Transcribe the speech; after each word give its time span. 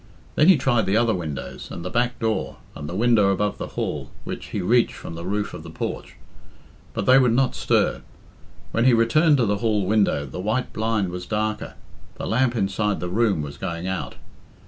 Then 0.33 0.47
he 0.47 0.57
tried 0.57 0.87
the 0.87 0.97
other 0.97 1.13
windows, 1.13 1.69
and 1.69 1.85
the 1.85 1.91
back 1.91 2.17
door, 2.17 2.55
and 2.73 2.89
the 2.89 2.95
window 2.95 3.29
above 3.29 3.59
the 3.59 3.67
hall, 3.77 4.09
which 4.23 4.47
he 4.47 4.59
reached 4.59 4.95
from 4.95 5.13
the 5.13 5.23
roof 5.27 5.53
of 5.53 5.61
the 5.61 5.69
porch; 5.69 6.15
but 6.95 7.05
they 7.05 7.19
would 7.19 7.33
not 7.33 7.53
stir. 7.53 8.01
When 8.71 8.85
he 8.85 8.93
returned 8.95 9.37
to 9.37 9.45
the 9.45 9.57
hall 9.57 9.85
window, 9.85 10.25
the 10.25 10.39
white 10.39 10.73
blind 10.73 11.09
was 11.09 11.27
darker. 11.27 11.75
The 12.15 12.25
lamp 12.25 12.55
inside 12.55 12.99
the 12.99 13.09
room 13.09 13.43
was 13.43 13.59
going 13.59 13.85
out. 13.85 14.15